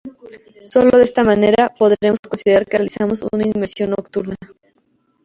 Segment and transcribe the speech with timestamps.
[0.65, 4.35] Sólo de esta manera podremos considerar que realizamos una inmersión nocturna.